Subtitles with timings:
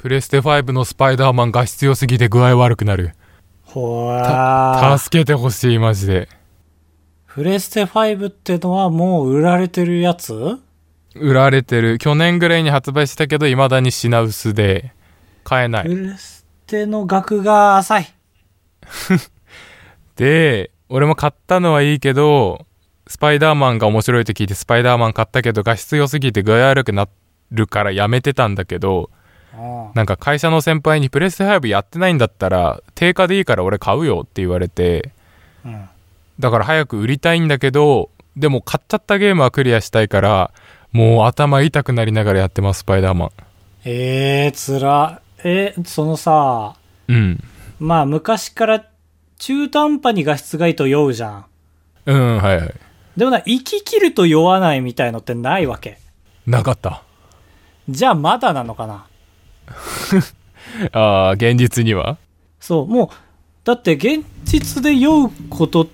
[0.00, 3.12] プレステ5のスパイダーマン画質良すぎて具合悪くなる。
[3.64, 6.26] ほら助けてほしい、マジで。
[7.26, 10.58] プレステ5ってのはもう売られてるやつ？
[11.14, 11.98] 売られてる。
[11.98, 14.94] 去年ぐらいに発売したけど、未だに品薄で、
[15.44, 15.84] 買えない。
[15.84, 18.14] プレステの額が浅い。
[20.16, 22.64] で、俺も買ったのはいいけど、
[23.06, 27.06] スパイダーマンが面白いと聞いてスパイダーマン買ったけど画質良すぎて具合悪くな
[27.50, 29.19] るからやめてたんだけど、うん
[29.94, 35.10] なんか会社の先輩にプレステ5やってないんだったら定価でいいから俺買うよって言われて、
[35.64, 35.88] うん
[36.40, 40.52] だから早く売りたいんだけど、でも買っちゃったゲームはクリアしたいから、
[40.90, 43.30] もう頭痛くなりながらやってます、スパイダーマン。
[43.84, 45.20] えー、つら。
[45.44, 46.76] え、そのさ、
[47.08, 47.44] うん。
[47.78, 48.86] まあ昔から
[49.38, 51.44] 中途半端に画質がいいと酔うじゃん。
[52.06, 52.74] うん、はいはい。
[53.16, 55.98] でもな、生き切ると酔わないみたいのってないわけ。
[56.46, 57.02] なかった。
[57.88, 59.06] じゃあまだなのかな
[60.92, 62.16] ああ、現実には？
[62.60, 63.08] そう、もう、
[63.64, 65.86] だって現実で酔うことっ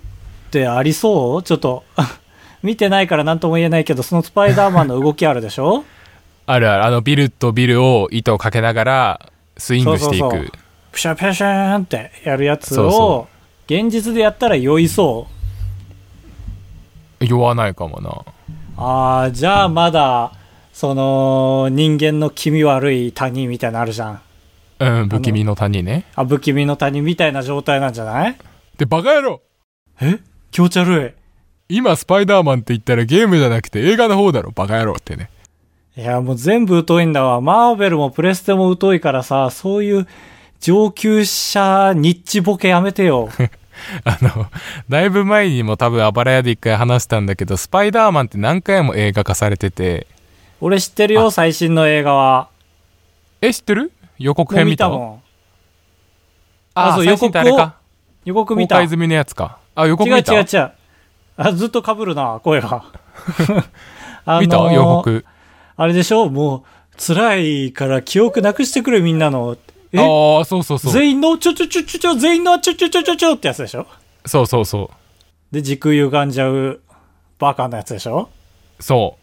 [0.50, 1.42] てありそう？
[1.42, 1.84] ちょっと、
[2.62, 5.84] 見てないから何とも言えないけど、そのスパイダーマンの動きあるでしょ？
[6.46, 6.84] あるある。
[6.84, 10.22] あのビルとビルを糸をかけながらスイングしていく。
[10.22, 10.52] そうそうそう
[10.92, 13.28] プシャプシャーンってやるやつをそ、
[13.66, 15.26] 現実でやったら酔いそ
[17.20, 17.24] う。
[17.24, 18.82] 酔わないかもな。
[18.82, 20.32] ああ、じゃあまだ、
[20.76, 24.20] その、人間の気味悪い谷みたいなのあるじゃん。
[24.78, 26.04] うん、不気味の谷ね。
[26.14, 28.36] あ、不気味の谷みたいな状態なんじゃない？
[28.76, 29.40] で、バカ野郎
[30.02, 30.18] え？
[30.50, 31.14] 気持ち悪
[31.70, 35.30] 今スパイダーマンって言ったらゲームじゃなくて映画の方だろ、バカ野郎ってね。
[35.96, 36.02] い。
[36.02, 37.40] いや、もう全部疎いんだわ。
[37.40, 40.06] マーベルもプレステも疎いからさ、そういう
[40.60, 43.30] 上級者ニッチボケやめてよ。
[44.04, 44.50] あの、
[44.90, 50.06] だいぶ前にも多分あばら屋で一回話したんだけど、スパイダーマンって何回も映画化されてて、
[50.60, 52.48] 俺知ってるよ、最新の映画は。
[53.40, 53.92] え、知ってる？
[54.18, 54.88] 予告編見た？
[54.88, 55.22] 見たもん。
[56.74, 57.76] あ、あそう最新ってあれか。
[58.24, 58.76] 予告見た。
[58.76, 59.58] 違う公開済みのやつか。
[59.74, 60.72] あ、予告違う見た違う。
[61.36, 62.84] あ、ずっと被るな、声が。
[64.24, 65.24] あのー見た予告。
[65.76, 66.30] あれでしょ？
[66.30, 66.62] もう、
[66.98, 69.58] 辛いから記憶なくしてくれ、みんなの。
[69.92, 69.98] え？
[69.98, 70.92] ああ、そうそうそう。
[70.92, 73.86] 全員のちょちょちょちょちょ、全員のちょちょちょちょちょってやつでしょ？
[74.24, 74.90] そうそうそ
[75.50, 75.54] う。
[75.54, 76.80] で、時空歪んじゃう
[77.38, 78.30] バカなやつでしょ？
[78.80, 79.18] そ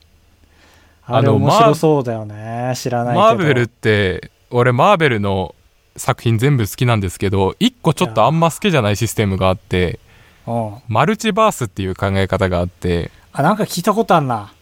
[1.05, 2.73] あれ面白そうだよね。
[2.75, 3.05] 知らう。
[3.05, 3.21] ないけど。
[3.21, 5.55] マーベルって、俺マーベルの
[5.97, 9.99] 作品全部好きなんですけど、一個ちょっとあんま好きじゃないシステムがあって、
[10.47, 10.75] うん。
[10.87, 14.53] マルチバースっていう考え方があって、あ、なんか聞いたことあんな。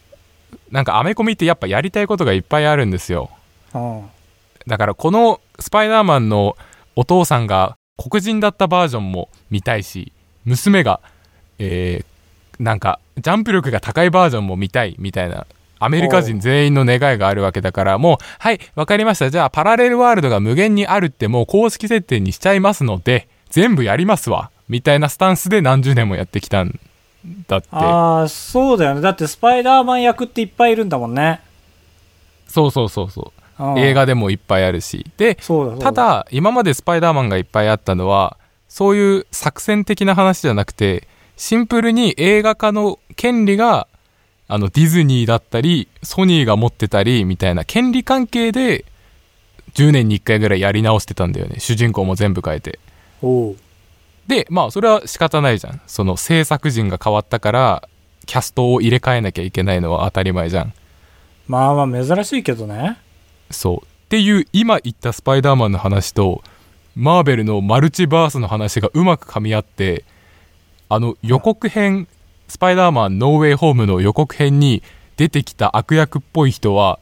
[0.70, 3.30] なんかアメコミってやっぱやりたいことがいっぱいあるんですよ。
[3.74, 4.02] うん。
[4.66, 6.56] だからこのスパイダーマンの
[6.96, 10.12] お父さんが黒人だったバージョンも見たいし、
[10.44, 11.00] 娘が、
[11.58, 12.12] えー
[12.58, 15.46] なんかジャンプ力が高いバージョンも見たいみたいな、
[15.84, 19.30] アメリカ人全員の願いがあるわけだから、もう、はい、わかりました。
[19.30, 24.50] じゃあパラレルワールドが無限にあるってもう公式設定にしちゃいますので、全部やりますわ。
[24.68, 26.78] みたいなスタンスで何十年もやってきたん
[27.48, 27.68] だって。
[27.72, 29.00] ああ、そうだよね。
[29.00, 31.40] だってスパイダーマン役っていっぱいいるんだもんね。
[32.46, 33.38] そうそうそうそう。
[33.38, 33.42] うん
[33.78, 35.06] 映画でもいっぱいあるし。
[35.16, 35.78] で、だだ。
[35.78, 38.36] ただ今までスパイダーマンがいっぱいあったのは
[38.68, 41.06] そういう作戦的な話じゃなくて
[41.36, 43.86] シンプルに映画化の権利が
[44.52, 48.84] あのディズニーだったりソニーが持ってたりみたいな権利関係で
[49.72, 51.58] 10年に1回ぐらいやり直してたんだよね。
[51.58, 52.78] 主人公も全部変えて。
[54.26, 55.80] でまあそれは仕方ないじゃん。
[55.86, 57.88] その制作陣が変わったから
[58.26, 60.74] キャストを入れ替えなきゃいけないのは当たり前じゃん。
[61.48, 62.98] まあまあ珍しいけどね。
[63.50, 63.76] そう。
[63.78, 66.42] っていう今言ったスパイダーマンの話と、
[66.94, 70.04] マーベルのマルチバースの話がうまく噛み合って、
[70.90, 72.06] あの予告編、
[72.52, 74.82] スパイダーマンノーウェイホームの予告編に
[75.16, 76.98] 出てきた悪役っぽい人は、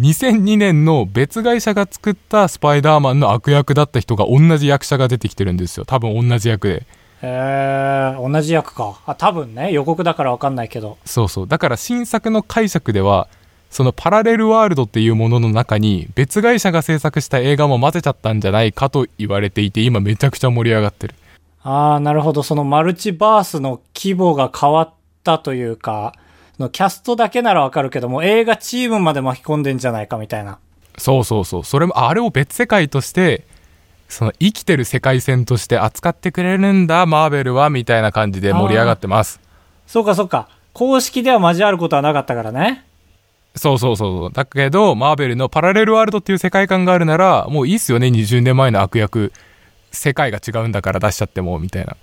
[0.00, 5.84] 2002年の別会社が作ったスパイダーマンの悪役だった人が同じ役者が出てきてるんですよ。
[5.84, 6.74] 多分同じ役で。
[6.74, 6.84] へ
[7.22, 9.00] え、同じ役か。
[9.06, 10.98] あ、多分ね、予告だからわかんないけど。
[11.04, 11.46] そうそう。
[11.46, 13.28] だから新作の解釈では、
[13.70, 21.14] そのパラレルワールドっていうものの中に別会社が制作した映画も混ぜちゃったんじゃないかと言われていて、今めちゃくちゃ盛り上がってる。
[21.62, 22.42] ああ、なるほど。
[22.42, 26.14] そのマルチバースの規模が変わったというか、
[26.56, 30.58] そのキャストだけならわかるけども、映画チームまで巻き込んでんじゃないかみたいな。
[30.96, 31.64] そうそうそう。
[31.64, 33.46] それも、あれを別世界として、
[34.08, 39.40] その生きてる世界線として扱ってくれるんだ、マーベルは、みたいな感じで盛り上がってます。
[39.86, 40.48] そうかそうか。
[40.72, 42.84] 公式では交わることはなかったからね。
[43.56, 44.32] そうそうそうそう。
[44.32, 49.32] だけど、マーベルのパラレルワールドっていう世界観があるなら、もういいっすよね、20年前の悪役。
[49.90, 51.96] 世界が違うんだから出しちゃっても、みたいな。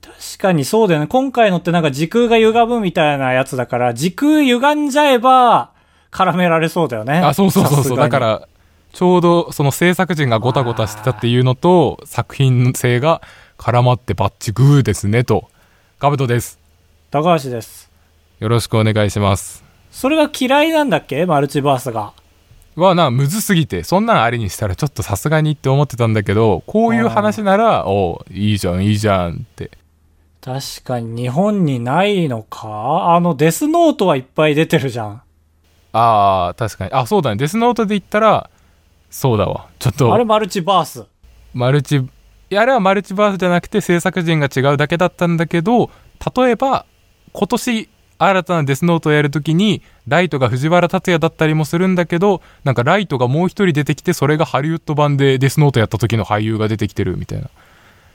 [0.00, 1.06] 確かにそうだよね。
[1.06, 5.70] 今回のってなんか時空が歪むみたいなやつだから、時空歪んじゃえば
[6.10, 7.18] 絡められそうだよね。
[7.18, 7.96] あ、そうそうそうそう。
[7.96, 8.48] だから、
[8.92, 13.22] ちょうどその制作陣がごたごたしてたっていうのと作品性が
[13.56, 15.48] 絡まってバッチグーですねと
[15.98, 16.58] カブトです
[17.10, 17.90] 高橋です。
[18.38, 21.24] よろしくお願いしますそれが嫌いなんだっけ？
[21.24, 22.12] マルチバースが。
[22.76, 29.70] はなむずすぎてそんなんありにしたらちょっとさすがにって思ってたんだけどこういう話ならおういいじゃんいいじゃんって。
[30.40, 33.14] 確かに日本にないのか？
[33.14, 35.22] あのデスノートはいっぱい出てるじゃん。
[35.92, 36.92] ああ確かに。
[36.92, 37.36] あそうだね。
[37.36, 38.50] デスノートで言ったら
[39.08, 39.68] そうだわ。
[39.78, 40.12] ちょっと。
[40.12, 41.04] あれマルチバース。
[41.54, 42.00] マルチ
[42.56, 45.90] あれはマルチバースじゃなくて制作陣が違うだけだったんだけど
[46.36, 46.86] 例えば
[47.32, 47.88] 今年
[48.28, 57.50] 新たなデスノートをやるときにライトが藤原竜也だったりもするんだけどなんかライトがもう一人出てきてそれがハリウッド版でデスノートやった時の俳優が出てきてるみたいな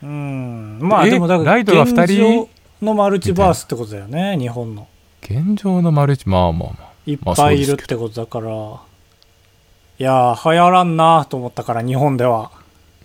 [0.02, 0.78] うん。
[0.80, 2.02] まあえでもだから、ライトが二人？
[2.02, 2.48] 現状
[2.86, 4.86] のマルチバースってことだよね、日本の。
[5.22, 8.48] 現状のマルチまあまあまあいっぱいいるってことだから。
[8.50, 12.52] いやー、流行らんなと思ったから、日本では。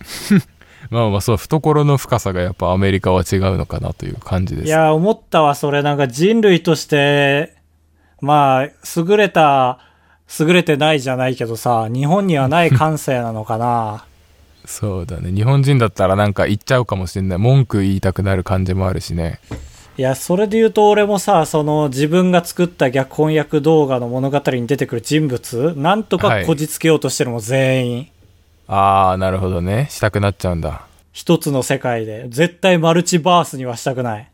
[0.90, 5.82] まあまあそう懐の深さがやっぱアメリカは違うのかなという感じですいやー、思ったわ、それ。
[5.82, 7.54] なんか人類として、
[8.20, 9.78] まあ、優れた、
[10.40, 14.04] 優れてないじゃないけどさ、日本にはない感性なのかな。
[14.66, 19.38] そうだね日本人だったらなんか言っちゃうかもしれない文句言いたくなる感じもあるしね
[19.98, 28.08] いや、それで言うと俺もさ、その自分が作った逆翻訳動画の物語に出てくる人物、なんとかこじつけようとしてるもん、全員。
[28.66, 32.26] ああなるほどねしたくなっちゃうんだ一つの世界で。
[32.28, 34.28] 絶対マルチバースにはしたくない。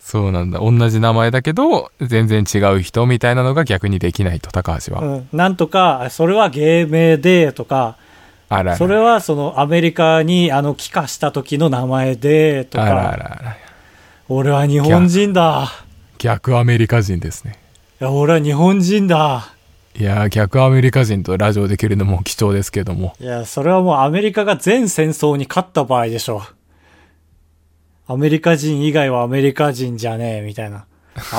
[0.00, 5.28] そうなんだ同じ名前だけど全然違う人みたいなのが逆にできないと高橋は、うん。
[5.32, 7.98] なんとか、それは芸名で、とか、
[8.48, 13.56] あらそれはそのアメリカにあの帰化した時の名前で、とあらあか、らあら
[14.28, 15.70] 俺は日本人だ。
[16.16, 17.58] 逆アメリカ人ですね
[18.00, 19.52] いや、俺は日本人だ。
[19.98, 28.12] いやー逆アメリカ人とラジオできるのも貴重ですけどもいや、それはもうアメリカが全戦争に勝った場合でしょう。
[28.12, 30.86] アメリカ人以外はアメリカ人じゃねえ、みたいな。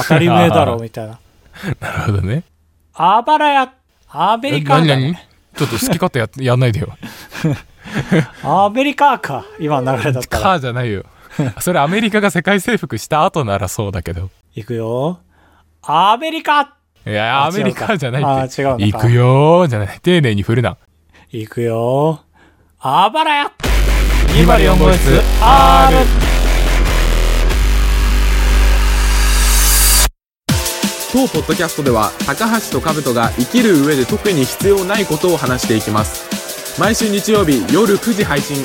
[0.04, 1.20] 当たり前だろ、みたいな。
[1.80, 2.44] なるほどね
[2.94, 3.74] あばらや、
[4.10, 5.14] アメリカ何何？
[5.14, 6.98] だね、ちょっと好き勝手ややんないでよ
[8.44, 9.46] アメリカか。
[9.58, 10.44] 今の流れだったら。
[10.44, 11.06] カーじゃないよ
[11.62, 15.20] それアメリカが世界征服した後ならそうだけどいくよ。
[15.82, 16.76] アメリカ
[17.06, 20.00] いやあアメリカじゃないあ違う行くよーじゃない。
[20.02, 20.78] 丁寧に振るな。
[21.32, 22.22] いくよ。
[22.80, 23.52] あばらや。
[24.36, 25.98] 204号室 R
[31.12, 36.80] 当ポッドキャストでは高橋と兜が生きる上で特に必要ないことを話していきます。
[36.80, 38.64] 毎週日曜日夜9時配信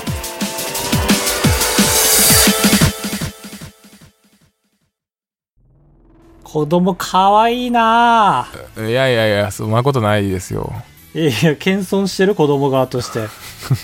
[6.55, 8.47] 子供かわいいな
[8.79, 10.73] いやいやいやそんなことないですよ
[11.12, 13.27] いやいや、謙遜してる子供側として。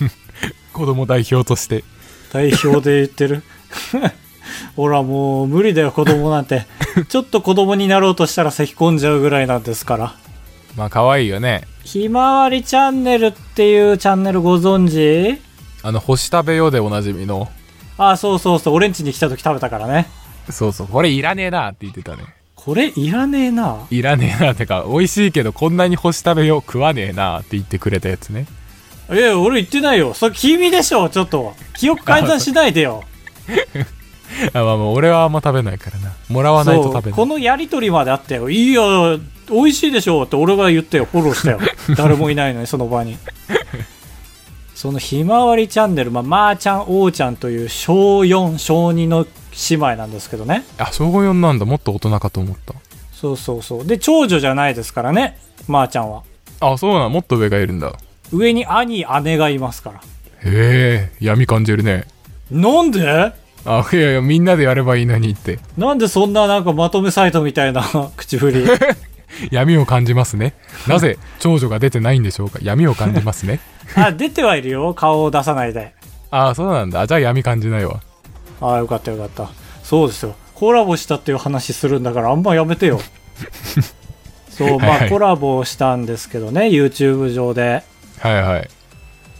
[0.72, 1.82] 子供代表として
[2.32, 3.42] 代表で言ってる？
[4.76, 6.64] ほらもう無理だよ子供なんて。
[7.10, 10.14] ちょっと子供になろうとしたら咳き込んじゃうぐらいなんですから。
[10.76, 15.40] まあ可愛いよねひまわりチャンネルっていうチャンネルご存知？
[15.82, 17.48] あの星食べようでおなじみの
[17.98, 20.08] あ、そうそうそう、俺ん家に来た時食べたからね。
[20.50, 22.22] そうそうこれいらねえなって言ってたね
[22.64, 23.86] これいらねえな。
[23.90, 28.46] いらねえなってか美味しいけどこんなに星食べよう食わねえなって言ってくれたやつね
[29.10, 30.12] いや、俺言ってないよ。
[30.12, 31.54] それ君でしょ、ちょっと。
[31.74, 33.02] 記憶改ざんしないでよ。
[34.52, 38.50] あまあまあ俺はあんま食べないからなもらわないと食べないこのやりとりまであったよ。
[38.50, 39.18] いいよ、
[39.48, 41.08] 美味しいでしょって俺が言ったよ。
[41.10, 41.60] フォローしたよ。
[41.96, 43.16] 誰もいないのに、その場に。
[44.74, 49.26] そのひまわりチャンネル、まあ、まー、ちゃん、おーちゃんという小4、小2の
[49.68, 50.64] 姉妹なんですけどね。
[50.78, 52.74] あ小4なんだもっと大人かと思った
[53.12, 53.86] そうそうそう。
[53.86, 55.38] で、長女じゃないですからね、
[55.68, 56.22] まー、ちゃんは。
[56.60, 57.92] あそうなんもっと上がいるんだ
[58.32, 59.98] 上に兄、姉がいますから。
[59.98, 62.04] へえ闇感じるね
[62.50, 63.32] なんで？
[63.66, 67.82] あいやいやみんなでやればいいのにってなんでそんななんかまとめサイトみたいな
[68.16, 68.64] 口振り？
[69.52, 70.54] 闇を感じますね
[70.88, 72.58] なぜ長女が出てないんでしょうか？
[72.62, 73.60] 闇を感じますね
[73.96, 74.94] あ、出てはいるよ。
[74.94, 75.92] 顔を出さないで。
[76.30, 78.00] あそうなんだじゃあ闇感じないわ
[78.60, 79.50] ああ、よかったよかった。
[79.82, 80.34] そうですよ。
[80.54, 83.00] コラボしたっていう話するんだからあんまやめてよ。
[84.50, 87.82] そう、まはいはいあコラボしたんですけどね、YouTube 上で。
[88.18, 88.68] はいはい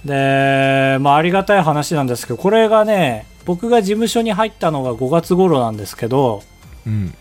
[0.05, 6.43] で、まあありがたい話なんですけど、これがね、僕が事務所に入ったのが5月頃なんですけど、
[6.87, 7.15] うん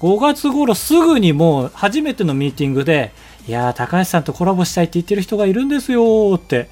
[0.00, 3.12] 5月頃すぐにもう初めてのミーティングで、
[3.46, 6.68] いやー、高橋さんとコラボしたいって言ってる人がいるんですよーって、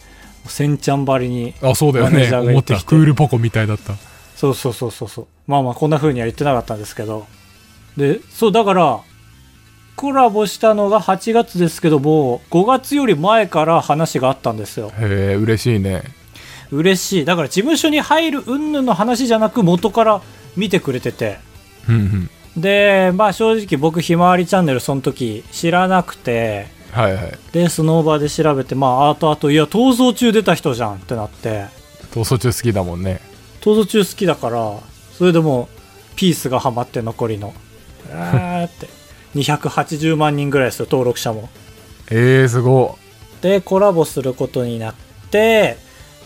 [0.47, 3.95] せんちゃんばりにあそうだよね思ってたクールポコみたいだった
[4.40, 5.26] そうそうそうそうそう。
[5.47, 7.26] まあまあ、こんな風には言ってなかったんですけど。
[7.99, 9.00] で、そう、だから、
[9.97, 14.90] コラボしたのが8月ですけども5月より前から話があったんですよ。
[14.99, 16.04] へえ嬉しいね。
[16.70, 17.25] 嬉しい。
[17.26, 20.23] だから事務所に入る云々の話じゃなく元から
[20.56, 21.38] 見てくれてて。
[21.87, 22.62] うんうん。
[22.62, 26.68] でまあ正直僕ひまわりチャンネルその時知らなくて。
[26.92, 27.38] はいはい。
[27.52, 31.66] でスノーバーで調べてまあ後々いや逃走中出た人じゃんってなって。
[32.12, 33.20] 逃走中好きだもんね
[33.61, 34.79] 逃走中好きだから
[35.12, 37.55] それでもうピースがハマって残りの。
[38.11, 38.88] あーって。
[39.35, 41.49] 280万人ぐらいですよ登録者も。
[42.11, 42.99] えー、すご
[43.40, 44.95] でコラボすることになっ
[45.31, 45.76] て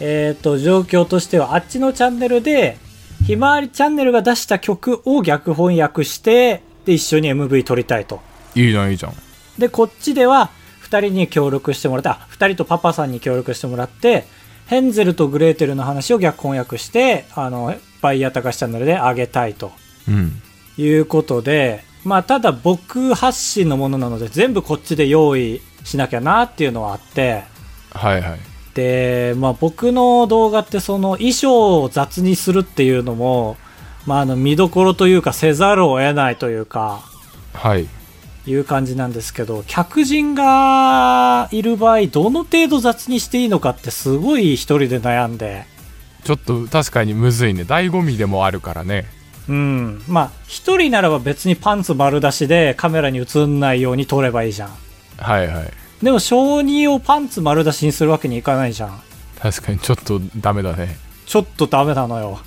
[0.01, 2.79] えっ、と状況としてはあっちのチャンネルで
[3.27, 8.21] ひまわりチャンネルが出した曲を逆翻訳してで一緒に MV 撮りたいと。
[8.55, 9.15] いいじゃんいいじゃん。
[9.59, 10.51] でこっちでは
[10.83, 14.27] 2人に協力してもらってあ2人とパパさんに協力してもらって
[14.67, 19.73] ヘンゼルとグレーテルの話を逆翻訳してあのバイヤー高橋チャンネルで上げたいと。
[20.09, 20.43] うん。
[20.77, 27.45] いうことでまあただ僕発信のものなので全部こっちで用意しなきゃなっていうのはあって。
[27.91, 28.39] はいはい。
[28.75, 33.57] でまあ僕の動画ってその衣装を雑にするっていうのも
[34.07, 37.03] まああの見どころというかせざるを得ないというか。
[37.53, 37.89] はい
[38.47, 45.67] いう感じなんですけど客人がいる場合どの程度雑にしていいのかってすごい一人で悩んで。
[46.25, 47.63] ちょっと確かにむずいね。
[47.63, 49.07] 醍醐味でもあるからね。
[49.49, 50.03] うん。
[50.09, 54.71] まあ一人ならば別にパンツ丸出しでカメラに映んないように撮ればいいじゃん。
[55.19, 55.71] はいはい。
[56.03, 59.01] でも小児をパンツ丸出しにするわけにいかないじゃん。
[59.39, 60.97] 確かにちょっとダメだね。
[61.27, 62.41] ちょっとダメなのよ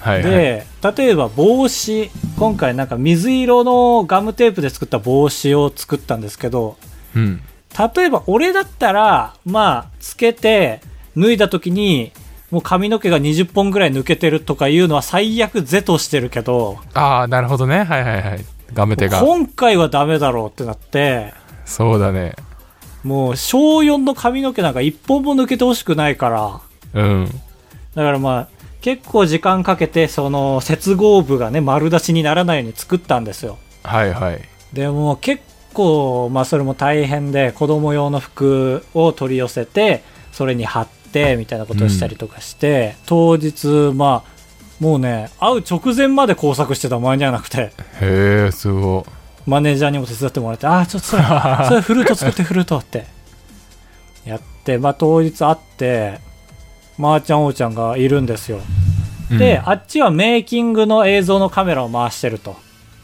[0.00, 0.30] はいはい。
[0.30, 6.76] で例えば帽子今回なんか水色のガムテープで作った帽子を作ったんですけど
[7.14, 7.42] うん。
[7.96, 10.80] 例えば俺だったらまあつけて
[11.16, 12.12] 脱いだ時に
[12.50, 17.84] もう髪の毛が20本ぐらい抜けてるとかいうのは最悪是としてるけどああなるほどね。
[17.84, 18.44] はいはいはい。
[18.72, 19.20] ガムテが。
[19.20, 22.34] 今回はダメだろうってなってそうだね。
[23.04, 26.60] もう小4の髪の毛なんか1本も抜けてほしくないから。
[26.94, 27.26] うん。
[27.94, 28.48] だからまあ
[28.80, 33.58] 結構時間かけてその接合部がね丸出しにならないように作ったんですよ。
[33.82, 34.40] はいはい。
[34.72, 35.42] でも結
[35.74, 44.38] 構まあそれも大変で子供用の服を取り寄せてそれに貼ってみたいなことをしたりとかして、当日まあ
[44.78, 49.50] もうね会う直前まで工作してた間に合わなくてへえすごい。
[49.50, 51.22] マネージャーにも手伝ってもらってああちょっとそれ
[51.68, 53.06] それフルート作ってフルートって。
[54.26, 56.20] やってまあ当日会って
[56.98, 58.60] まー、ちゃんおーちゃんがいるんですよ。
[59.30, 59.70] で、うん。
[59.70, 62.56] あっちはメイキングの映像のカメラを回してると。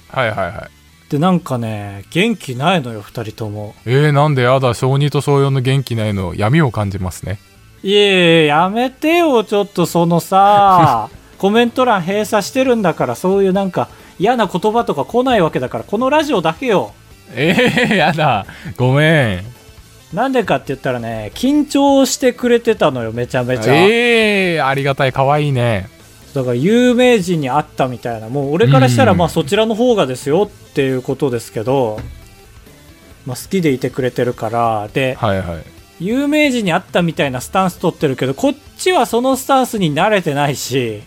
[0.08, 0.84] はいはいはい。
[1.10, 3.74] でなんかね元気ないのよ2人とも。
[3.84, 7.38] えー、なんでやだ小2と小4の元気ないの闇を感じますね。
[7.82, 16.92] いえいえやめてよちょっとそのさ コメント欄閉鎖してるんだからそういうなんか嫌な言葉とか来ないわけだからこのラジオだけよ。
[17.32, 18.46] えー、やだ
[18.76, 19.44] ごめん
[20.14, 25.88] なんでかって言ったらね緊張してくれてたのよめちゃめちゃ、えー、ありがたいかわいいね。
[26.34, 28.28] だから有名人に会ったみたいな。
[28.28, 29.18] もう俺からしたらうん。
[29.18, 32.00] まあそちらの方がですよっていうことですけど、
[33.24, 34.88] まあ、好きでいてくれてるから。
[34.92, 35.64] ではいはい。
[36.00, 41.02] 有名人に会ったみたいなスタンス取ってるけどこっちはそのスタンスに慣れてないし。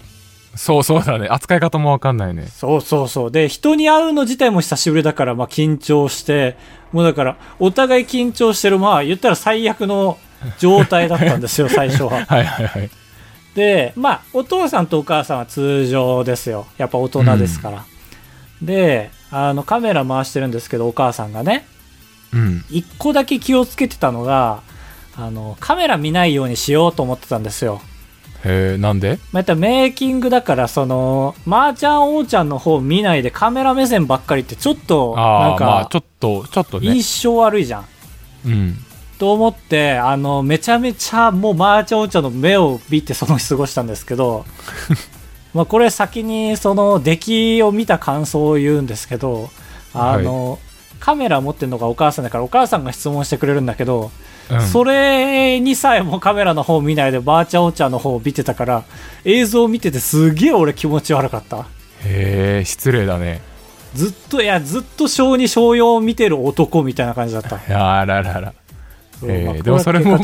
[0.55, 1.27] そうそうだね。
[1.29, 2.47] 扱い方もわかんないね。
[2.47, 3.31] そうそうそう。
[3.31, 6.57] で人に会うの自体も久しぶりだからまあ緊張して
[6.91, 10.17] もうだからお互い緊張してるまあ言ったら最悪の
[10.59, 12.25] 状態だったんですよ 最初は。
[12.25, 12.89] はいはいはい。
[13.55, 16.67] でまあお父さんとお母さんは通常ですよ。
[16.77, 17.85] やっぱ大人ですから、
[18.61, 21.65] であのカメラ回してるんですけどお母さんがね。
[22.33, 22.65] うん。
[22.69, 24.61] 一個だけ気をつけてたのが
[25.17, 27.81] あのカメラ見ないようにしようと思ってたんですよ
[28.45, 29.19] へえなんで？
[29.31, 36.87] またメイキングだからそのまー、ちゃんおーちゃんの方見ないでカメラ目線ばっかりってちょっとなんああまあかちょっとちょっとね。
[36.93, 37.85] 印象悪いじゃん、
[38.45, 38.77] うん。
[39.17, 44.45] と思ってあのめちゃめちゃもうまーちゃんおーちゃんの目を見てその日過ごしたんですけど
[45.53, 49.49] まあこれ先にその出来を見た感想を言うんですけど
[49.93, 50.59] あの、
[50.99, 54.11] カメラ持ってるのがお母さんだからお母さんが質問してくれるんだけど、
[54.49, 54.61] うん。
[54.61, 58.83] それにさえもカメラの方見ないでばあちゃんおーちゃんの方を見てたから
[59.25, 61.65] 映像を見ててすげえ俺気持ち悪かった。
[62.03, 63.41] へえ失礼だね。
[63.93, 67.55] ずっといやずっと小2小4を見てる男みたいな感じだった。
[67.99, 68.53] あららら。
[69.23, 70.19] えーまあでもそれも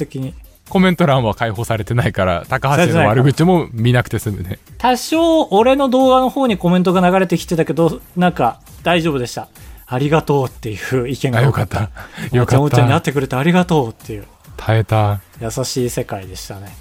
[0.69, 4.59] コメント欄は解放されてないから高橋の悪口も見なくて済むね。
[4.77, 9.49] 多少俺の動画の方にコメントが流れてきてたけどなんか大丈夫でした
[9.85, 11.89] ありがとうっていう意見があよかった。
[12.31, 12.61] よかった。
[12.61, 14.25] おちゃんに会ってくれてありがとうっていう。
[14.57, 15.21] 耐えた。
[15.41, 16.75] 優しい世界でしたね。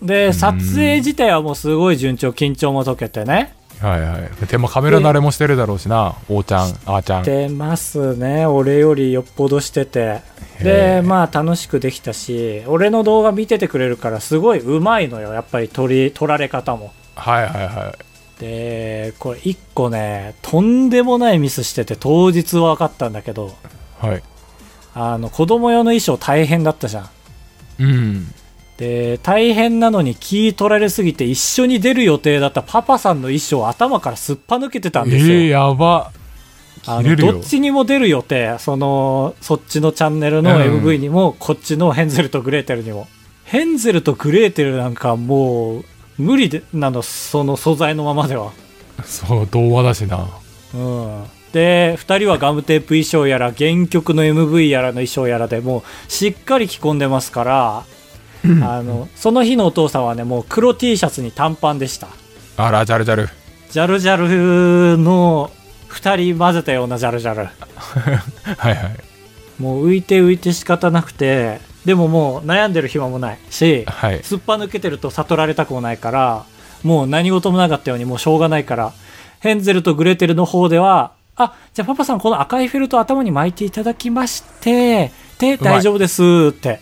[0.00, 3.54] で撮影自体はもうすごい順調緊張も解けてね。
[3.80, 4.46] はいはい。
[4.46, 6.16] でもカメラ慣れもしてるだろうしな。
[6.28, 7.22] おーちゃんあーちゃん。
[7.24, 8.46] 出ますね。
[8.46, 10.20] 俺よりよっぽどしてて。
[10.58, 15.32] へでーまあ楽しくできたし俺の動画見ててくれるからすごいうまいのよ。
[15.32, 16.92] やっぱり撮り撮られ方も。
[17.14, 18.11] はいはいはい
[18.42, 23.54] でこれ1個ねとんでもないミスしてて当日分かったんだけど
[24.00, 24.22] はい。
[24.94, 27.10] あの子供用の衣装大変だったじゃん。
[27.78, 28.26] うん。
[28.78, 36.10] で大変なのに気取られすぎて一緒に出る予定だったパパさんの衣装頭からすっぱ抜けてたんですよ、えー、やば。
[36.84, 38.58] あのどっちにも出る予定。
[38.58, 40.84] そのそっちのチャンネルのうん。
[40.84, 43.06] MV にも、こっちのヘンゼルとグレーテルにも。
[43.44, 45.84] ヘンゼルとグレーテルなんかもう
[46.18, 48.52] 無理でなのその素材のままでは。
[49.04, 50.28] そう童話だしな。
[50.74, 51.24] うん。
[51.52, 57.84] で2人はガムテープ衣装やら原曲の MV やらの衣装やらでもうしっかり着込んでますから
[58.44, 62.08] あのその日のお父さんはねもう黒 T シャツに短パンでした。
[62.56, 63.28] あらジャルジャル。
[63.70, 65.50] ジャルジャルの
[65.90, 67.48] 2人混ぜたようなジャルジャル。
[68.58, 68.96] はいはい。
[69.58, 74.22] もう浮いて浮いて仕方なくてでももう悩んでる暇もないしはい。
[74.22, 76.44] すっぱ抜けてると悟られたくもないから
[76.82, 78.92] もう何事もなかったようにもうしょうがないから
[79.40, 86.80] ヘンゼルとグレーテルの方ではあじゃあパパさんこの赤いフェルト頭に巻いていただきましてで大丈夫ですって。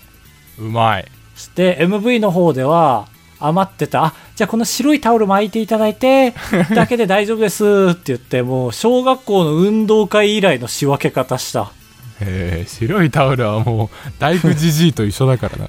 [0.59, 1.07] うまい。
[1.35, 4.05] して MV の方では余ってた。
[4.05, 6.35] あじゃあこの白いタオル巻いていただいて
[6.75, 11.73] だけで大丈夫ですって言ってもう小学校の運動会以来の仕分け方した
[12.21, 15.69] えー、白いタオルはもう大工じじいと一緒だからな。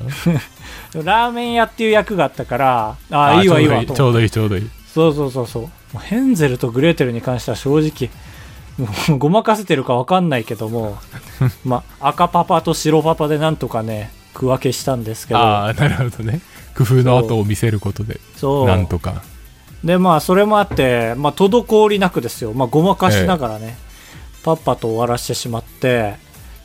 [1.03, 4.69] ラーメン屋っていう役があったからああいいわいいわとちょうどいいちょうどいい。
[4.93, 5.63] そうそうそうそう。
[5.63, 8.09] もうヘンゼルとグレーテルに関しては正直
[8.77, 10.97] もうごまかせてるか分かんないけども
[11.63, 15.39] まあ赤パパと白パパでなんとかね区分けしたんですけど。
[15.39, 16.41] ああなるほどね。
[16.75, 18.67] 工夫の後を見せることでそう。
[18.67, 19.21] なんとか。
[19.83, 23.75] でまあそれもあって、まあ、滞りなくですよ、まあ、ごまかしながらね、
[24.43, 26.17] パッパと終わらしてしまって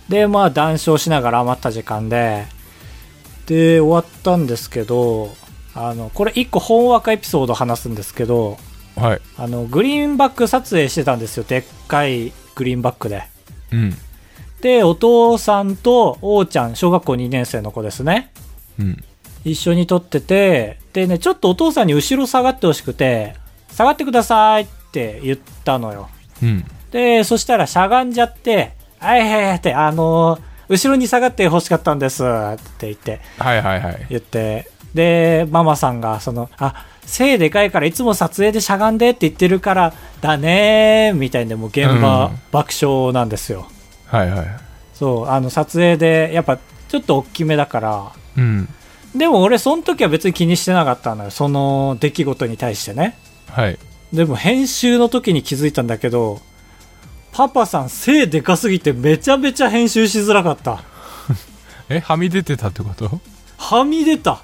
[0.08, 2.46] でまあ談笑しながら余った時間で
[3.46, 5.30] で終わったんですけど
[5.74, 8.58] あのこれ1個本若エピソード話すんですけど
[8.96, 9.20] はい。
[9.36, 11.44] あのグリーンバック撮影してたんですよ。
[11.44, 13.24] でっかいグリーンバックで。
[13.70, 13.94] うん。
[14.60, 18.32] でお父さんと王ちゃん小学校2年生の子ですね。
[18.80, 19.04] うん。
[19.44, 23.36] 一緒に撮っててでねちょっとお父さんに後ろ下がってほしくて
[23.70, 26.08] 下がってくださいって言ったのよ。
[26.42, 26.64] うん。
[26.90, 32.26] でそしたらしゃがんじゃって「はいはいはい」ってあのー後ろに下がってほしかったんですっ
[32.78, 34.06] て言ってはいはいはい。
[34.10, 42.38] 言ってでママさんがその「あ背でかいからいつも撮影でしゃがんでって言ってるからだね」みたいでもう現場うん。
[42.50, 43.68] 爆笑なんですよ、
[44.06, 44.46] はいはい。
[44.92, 48.12] そうあの撮影でやっぱちょっと大きめだから。
[48.36, 48.68] うん。
[49.14, 51.30] でも俺その時は別に気にしてなかったのよ。
[51.30, 53.16] その出来事に対してね。
[53.50, 53.78] はい。
[54.12, 56.40] でも編集の時に気づいたんだけど
[57.36, 60.80] パパさん背でかすぎてめちゃめちゃ編集しづらかった。
[61.90, 63.20] えはみ出てたってこと？
[63.58, 64.38] はみ出た。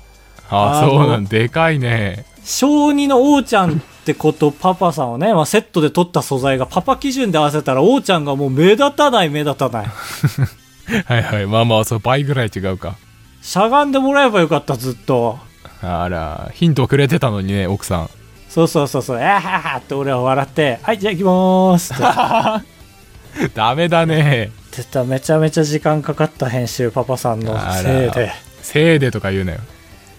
[0.51, 2.27] ああそうなんでかいね。
[2.45, 9.87] 小2の王ちゃんってことパパさんをね、まあ、セットで撮った素材がパパ基準で合わせたら王ちゃんがもう目立たない目立たない。
[11.07, 11.47] はいはい。
[11.47, 12.97] まあまあそう倍ぐらい違うか。
[13.41, 15.39] しゃがんでもらえばよかったずっと。
[15.81, 18.11] あらヒントくれてたのにね奥さん。
[18.51, 22.03] そうそうそうそう「えはは」って俺は笑って「はいじゃあ行きまーす」って
[23.55, 24.51] ダメだね。
[24.75, 28.33] 言っためちゃめちゃ時間かかった編集パパさんのせいで。
[28.63, 29.59] せいでとか言うなよ。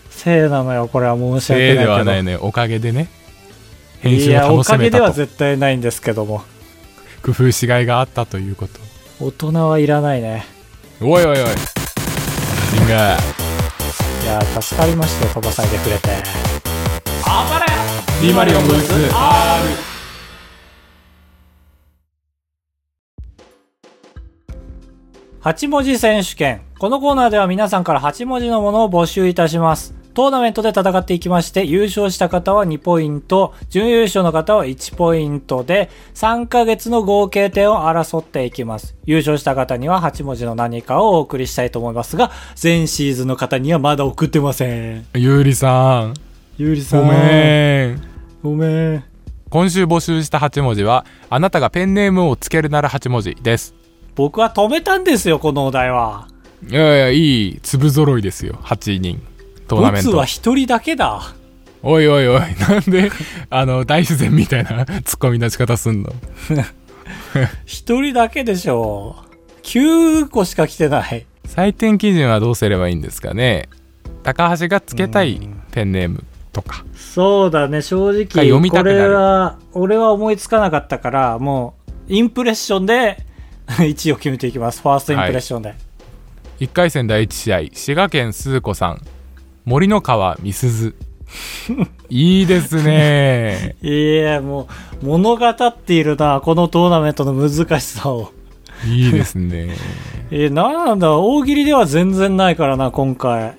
[0.09, 1.91] せいなのよこれは申しせいで訳ないけど。
[1.91, 3.09] はないねおかげでね。
[4.01, 5.03] 編い集をやおかげで楽しめたと。
[5.03, 6.43] は絶対ないんですけども。
[7.23, 8.79] 工夫しがいがあったということ。
[9.19, 10.45] 大人はいらないね。
[11.01, 11.35] おいおいおい。
[11.37, 11.43] シ
[12.79, 13.43] ンガー。
[14.23, 15.77] いや助かりましたよパパさんいて。
[15.79, 16.09] くれて
[18.21, 19.92] リマリオンブース R
[25.43, 26.61] 8文字選手権。
[26.79, 29.93] このコーナーでは皆さんから8文字のものを募集いたします。
[30.13, 38.95] トーナメントで戦っていきまして、優勝した方は2ポイント、準優勝の方は1ポイントで、3ヶ月の合計点を争っていきます。
[39.03, 45.05] 優勝した方には8文字の何かをお送りしたいと思いますが、前シーズンの方にはまだ送ってません。
[45.13, 46.13] ゆうりさん
[46.57, 47.01] ゆうりさん。
[47.01, 48.01] ごめん
[48.41, 49.03] ごめん。
[49.49, 53.82] 今週募集した8文字はあなたがペンネームをつけるなら8文字です
[54.15, 56.27] 僕は止めたんですよ、このお題は。
[56.67, 58.59] いやいやいい粒揃いですよ。
[58.63, 59.21] 8人。
[59.67, 60.09] トーナメント。
[60.09, 61.21] ボツは1人だけだ。
[61.81, 62.39] おいおいおい。
[62.69, 63.11] なんで
[63.49, 66.09] あの大自然みたいなツッコミの仕方すんの？
[67.65, 69.15] 一人だけでしょ。
[69.63, 71.25] 9個しか来てない。
[71.47, 73.67] 採点基準はどうすればいいんですかね？
[74.23, 75.39] 高橋がつけたい
[75.71, 76.23] ペンネーム
[76.53, 76.85] とか。
[76.95, 79.09] そうだね、正直、読みたこくなる。
[79.09, 81.75] れは、俺は思いつかなかったから、も
[82.09, 83.17] う、インプレッションで、
[83.83, 84.81] 1位を決めていきます。
[84.81, 85.75] ファーストインプレッションで。
[86.59, 89.01] 1回戦第1試合滋賀県鈴子さん
[89.65, 90.95] 森の川美鈴
[92.09, 94.67] いいですね い、や、も
[95.01, 98.31] う、物語っているな、このトーナメントの難しさを。
[98.85, 99.75] いいですね
[100.29, 103.55] えー、なんだ、大喜利では全然ないからな、今回。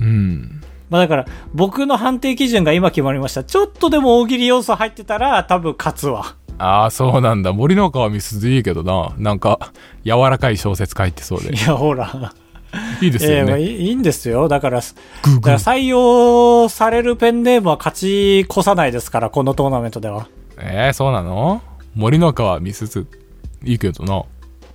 [0.00, 3.42] うんまあだから、僕の判定基準が今決まりました。
[3.42, 6.36] ちょっとでも大喜利要素入ってたら、多分勝つわ。
[6.58, 7.52] ああそうなんだ。
[7.52, 9.12] 森の川美鈴いいけどな。
[9.18, 9.72] なんか
[10.04, 11.54] 柔らかい小説書いてそうで。
[11.54, 12.32] いや、ほら。
[13.00, 14.48] いいですえーまあよね、いいいいんですよ。
[14.48, 20.28] だから、グーグから採用されるペンネームは勝ち越さないですから、このトーナメントでは。
[20.58, 21.62] えー、そうなの？
[21.94, 23.06] 森の川美鈴
[23.62, 24.22] いいけどな。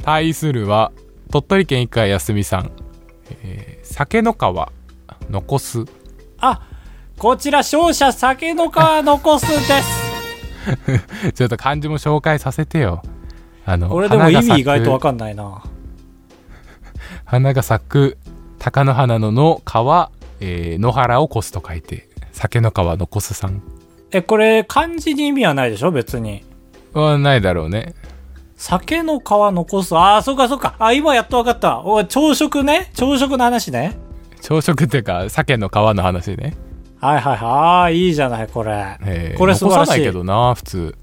[0.03, 0.93] 対するは
[1.29, 2.71] 鳥取県一回休みさん、
[3.43, 4.71] えー、酒の川
[5.29, 5.83] 残す。
[6.39, 6.61] あ、
[7.17, 9.98] こちら勝者酒の川残すです。
[11.33, 13.01] ちょっと漢字も紹介させてよ
[13.65, 15.61] あの俺でも意味意外とわかんないな。
[17.25, 18.17] 花が咲く
[18.57, 23.61] 鷹の花のの川、えー野原を越すと書いて酒の川残すさん
[24.11, 25.91] え、これ漢字に意味はないでしょ？
[25.91, 26.43] 別に。
[26.93, 27.93] はないだろうね
[28.57, 29.95] 酒の川残す。
[29.95, 30.75] ああ、そうかそうか。
[30.79, 31.79] あ、今やっとわかった。
[31.81, 32.89] おい朝食ね？
[32.95, 33.95] 朝食の話ね。
[34.41, 36.55] 朝食っていうか鮭の川の話ね、
[36.99, 37.37] はいはいはい。
[37.37, 38.97] ああ、いいじゃない、これ。
[39.01, 39.91] えーこれ素晴らしい。
[39.91, 40.95] 残さないけどな普通。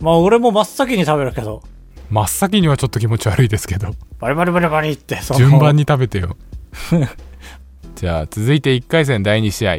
[0.00, 1.62] まあ、俺も真っ先に食べるけど。
[2.10, 3.94] 真っ先にはちょっと気持ち悪いですけど。
[4.20, 5.40] バリバリバリバリって、その。
[5.40, 6.36] 順番に食べてよ。
[7.96, 9.78] じゃあ続いて1回戦第2試合。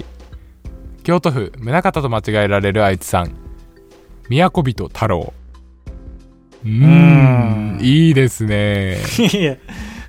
[1.03, 3.31] 京都府宗像と間違えられる愛知さん。
[4.29, 5.33] 都人太郎。
[6.65, 7.77] うーん。
[7.77, 8.97] んいいですね。
[9.31, 9.55] いや、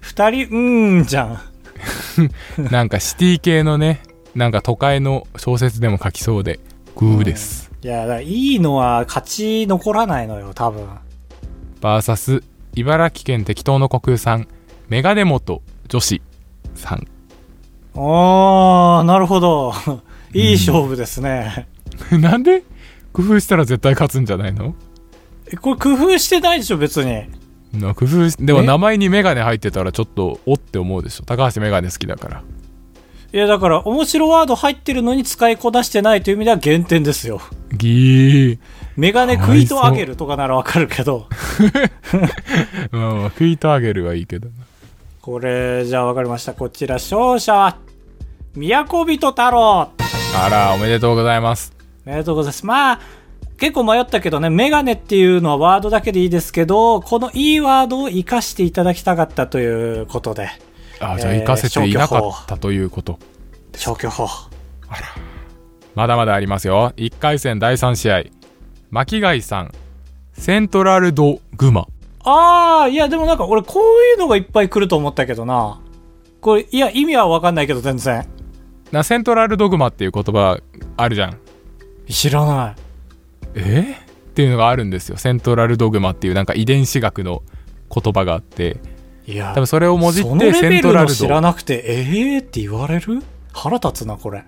[0.00, 1.40] 二人、うーんじゃん。
[2.72, 4.00] なんかシティ系のね
[4.38, 6.60] なんか都会の小説でも書きそうで
[6.94, 10.86] グーです、いや、だからいいのは勝ち残らないのよ、多分。
[11.80, 12.42] バーサス
[12.74, 14.46] 茨城県適当の国空さん
[14.88, 16.22] メガネ元女子
[16.76, 17.06] さん。
[17.94, 19.72] おー、なるほど。
[20.32, 21.68] いい勝負ですね。
[22.12, 22.62] なんで？
[23.12, 24.74] 工夫したら絶対勝つんじゃないの？
[25.52, 27.24] えこれ工夫してないでしょ、別に。
[27.72, 28.66] な工夫しでもえ？
[28.66, 31.24] 名前にメガネ入ってたらちょっとおって思うでしょ。
[31.24, 32.42] 高橋メガネ好きだから
[33.30, 37.42] いや、だから、面白ワード入ってるのに使いこなしてないという意味では減点ですよ。
[37.72, 38.58] ギー
[38.96, 41.28] メガネクイート上げるとかならわかるけど。
[42.90, 44.54] まあクイートあげるはいいけどな
[45.20, 46.54] これ、じゃあわかりました。
[46.54, 47.76] こちら、勝者は、
[48.54, 49.90] 都人太郎。
[50.34, 51.74] あらおめでとうございます
[52.06, 52.64] ありがとうございます。
[52.64, 53.00] まあ、
[53.58, 60.48] 結構迷ったけどね、メガネっていうのはワードだけでいいですけど、このいいワードを活かしていただきたかったということで、
[61.00, 63.18] あじゃあえー行かせていなかったということ、
[63.74, 64.28] 消去法。
[65.94, 66.92] まだまだありますよ。
[66.96, 68.24] 1回戦第3試合。
[68.90, 69.72] 巻貝さん。
[70.32, 71.88] セントラルドグマ。
[72.20, 75.80] ああ、いやでもなんか俺こういうのがいっぱい来ると思ったけどな。
[76.40, 78.26] これ、いや意味はわかんないけど全然。
[78.92, 80.60] なセントラルドグマっていう言葉
[80.96, 81.38] あるじゃん。
[82.08, 82.80] 知らない。
[83.56, 83.96] え？
[84.30, 85.16] っていうのがあるんですよ。
[85.16, 87.42] セントラルドグマっていうなんか遺伝子学の
[87.92, 88.76] 言葉があって
[89.28, 93.22] いや、多分それをもじってセントラルドの知らなくて、ええー、って言われる？
[93.52, 94.44] 腹立つな、これ。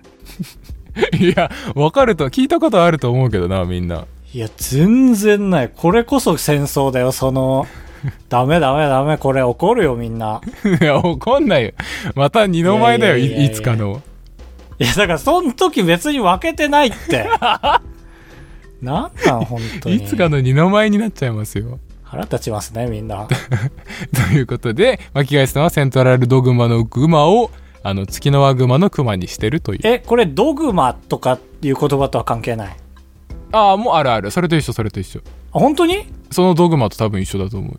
[1.19, 5.69] いやわかると聞いたことあると思うけどなみんないや、全然ない。
[5.69, 7.67] これこそ戦争だよ、その。
[8.29, 10.41] ダメダメダメ、これ怒るよ、みんな。
[10.81, 11.71] いや怒んないよ
[12.15, 14.01] また二の前だよいつかの
[14.79, 17.27] いや、だから、その時別に分けてないって。
[18.81, 19.97] なんなん、本当に。
[19.97, 21.77] いつかの二の前になっちゃいますよ
[22.11, 23.25] 腹立ちますね、みんな。
[24.13, 27.51] ということで巻貝さんはセントラルドグマのグマを
[27.83, 32.75] あの月の輪グマのクマにしてるというえ、これ、ドグマとかいう言葉とは関係ない？
[33.53, 35.21] あ、ああもうあるあるそれと一緒それと一緒
[35.51, 36.05] 本当に？
[36.31, 37.77] そのドグマと多分一緒だと思うよ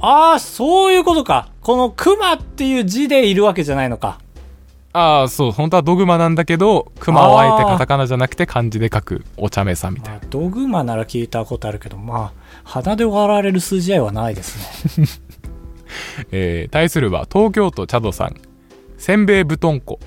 [0.00, 1.50] ああ、そういうことか。
[1.60, 4.18] このクマっていう字でいるわけじゃないのか。
[4.92, 15.06] ああそう本当はドグマなんだけどクマをあえてカタカナじゃなくて漢字で書くお茶目さみたいなまあ、ドグマなら聞いたことあるけど、まあ、鼻で笑われる筋合いはないですね。
[16.32, 18.34] えー対するは東京都チャドさん
[18.96, 19.98] せんべい布団子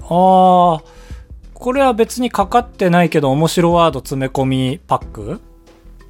[0.00, 0.82] ああ、
[1.54, 5.40] これは別にかかってないけど、面白ワード詰め込みパック？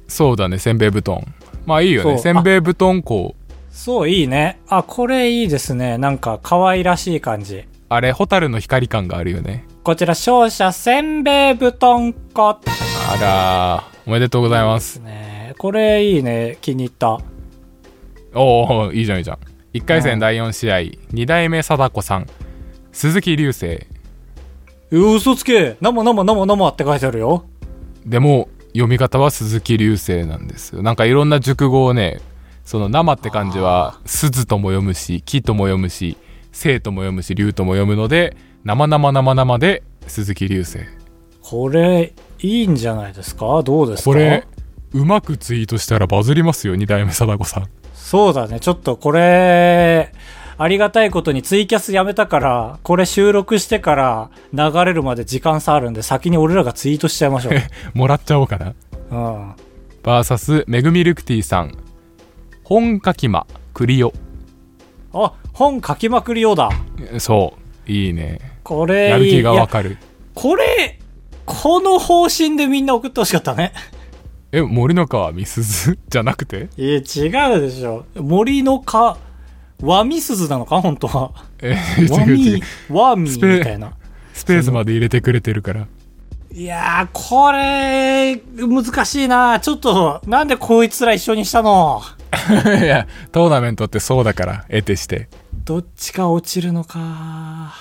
[0.07, 1.23] そうだねせんべい布団
[1.65, 3.35] まあいいよねせんべい布団子
[3.71, 4.59] そう、いいね。
[4.67, 5.97] あ、これいいですね。
[5.97, 7.65] なんか、可愛らしい感じ。
[7.93, 12.59] あれホタルの光感があるよねこちら、勝者、せんべい布団子あ
[13.21, 15.53] らーおめでとうございますね。
[15.57, 16.57] これいいね。
[16.61, 17.19] 気に入った。
[18.33, 19.37] おおいいじゃんいいじゃん
[19.73, 22.27] 1回うん戦第4試合2代目貞子さん
[22.91, 23.87] 鈴木隆星え
[24.91, 27.45] 嘘つけ生生生生って書いてあるよ。
[28.05, 32.19] でも読み方は鈴木流星なんですよなんかいろんな熟語をね
[32.65, 36.17] その生って漢字は鈴とも読むし木とも読むし
[36.53, 40.79] 生とも読むし龍とも読むので生生生生で鈴木流星。
[41.41, 43.61] これ、いいんじゃないですか？
[43.63, 44.11] どうですか？
[44.11, 44.47] これ
[44.93, 47.67] うまくツイートしたらバズりますよ二代目貞子さん。
[47.93, 48.59] そうだね。
[48.59, 50.13] ちょっとこれ、
[50.57, 57.53] ありがたいことにツイキャスやめたから、これ収録してから流れるまで時間差あるんで、先に俺らがツイートしちゃいましょう。
[57.97, 58.67] もらっちゃおうかな。
[59.09, 59.53] うん。
[60.03, 61.75] バーサスめぐみルクティさん。
[62.63, 64.13] 本かきまクリオ
[65.13, 66.69] あ、本書きまくりようだ。
[67.19, 67.53] そ
[67.87, 69.97] ういいねこれいい、やる気がわかる
[70.33, 70.99] これ、
[71.45, 73.73] この方針でみんな送ってほしかったね。
[74.51, 76.69] え森の川みすずじゃなくて？
[76.77, 78.05] いや、違うでしょ。
[78.15, 79.17] 森のか、
[79.81, 80.81] ワミスズなのか？
[80.81, 81.31] 本当は。
[81.61, 81.75] え
[82.09, 83.93] ワ違う違うミ、ワミスペみたいな。
[84.33, 85.87] スペースまで入れてくれてるから
[86.53, 88.35] いやー、これ、
[88.67, 89.59] 難しいな。
[89.59, 92.01] ちょっと、なんでこいつら一緒にしたの？
[92.79, 95.29] いやトーナメントってそうだから得てして。
[95.65, 97.73] どっちか落ちるのか。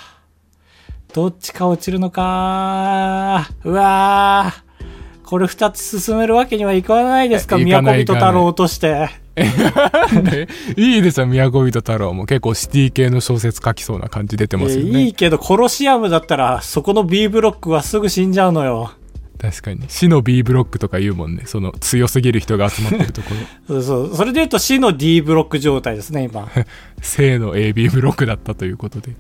[1.13, 3.49] どっちか落ちるのか。
[3.65, 5.25] うわー。
[5.29, 7.59] これ二つ進めるわけにはいかないですか？
[7.59, 9.11] いかない都人太郎として。
[10.23, 18.93] ねいいですよ宮古人太郎も結構シティ系の小説書きそうな感じ出てますよいやいいねけど、コロシアムだったら、そこの B ブロックはすぐ死んじゃうのよ。
[19.39, 23.31] 確かに死の B ブロックとか言うもんねその強すぎる人が集まってるとこ
[23.69, 24.17] ろ そうそう。
[24.17, 26.49] それで言うと死の D ブロック状態ですね、今。
[27.03, 29.13] 生の AB ブロックだったということで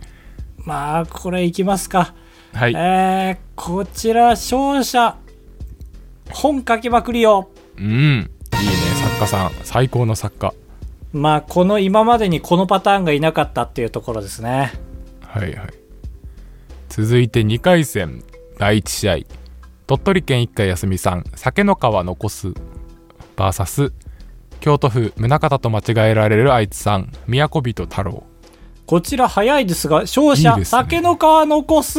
[0.65, 2.15] まあ、これいきますか。
[2.53, 5.17] はいえー、こちら、勝者、
[6.31, 7.49] 本書きまくりよ。
[7.79, 8.92] うんいいね作
[9.23, 10.55] 家さん最高の作家。
[11.13, 14.73] まあ、この今までにこのパターンがいなかったっていうところですね。
[15.21, 15.69] はいはい。
[16.89, 18.25] 続いて2回戦
[18.59, 19.17] 第1試合。
[19.87, 22.53] 鳥取県一回休みさん酒の川残す
[23.37, 23.93] VS
[24.61, 25.83] 京都府宗像と間違
[26.13, 28.25] えられるあいつさん宮古人太郎。
[28.87, 30.65] こちら早いですが、勝者、ね。
[30.65, 31.99] 酒の川残す。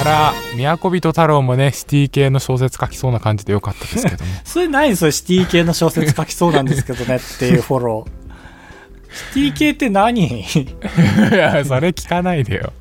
[0.00, 8.10] あら宮古人太郎もねシティ系の小説書きそうな感じでよかったですけどね それないんですよ、シティ系の小説書きそうなんですけどねっていうフォロー。
[9.32, 10.26] シティ系って何？
[10.44, 10.46] い
[11.32, 12.72] やそれ聞かないでよ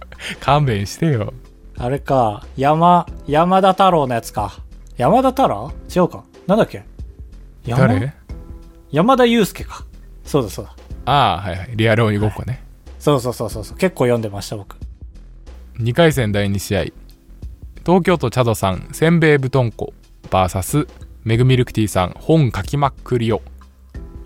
[0.41, 1.33] 勘弁してよ
[1.77, 4.59] あれか、山、山田太郎のやつか。
[4.97, 5.71] 山田太郎？
[5.93, 6.23] 違うか。
[6.47, 6.83] なんだっけ？
[7.65, 7.87] 山？
[7.87, 8.13] 誰？
[8.91, 9.83] 山田祐介か。
[10.25, 10.73] そうだそうだ。
[11.05, 12.63] ああはいはいリアル鬼ごっこね
[12.97, 13.77] そうそうそうそうそう。
[13.77, 14.77] 結構読んでました、僕。
[15.79, 16.85] 2回戦第2試合
[17.85, 19.93] 東京都チャドさんせんべい布団子
[20.31, 20.87] VS
[21.23, 23.43] メグミルクティーさん本書きまくりよ。